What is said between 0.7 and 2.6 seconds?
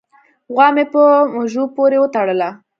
مې په مږوي پورې و تړله